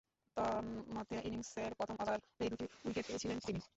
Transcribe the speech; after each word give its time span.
তন্মধ্যে 0.37 1.17
ইনিংসের 1.27 1.71
প্রথম 1.77 1.95
ওভারেই 1.99 2.49
দুই 2.51 2.67
উইকেট 2.85 3.05
পেয়েছিলেন 3.07 3.37
তিনি। 3.45 3.61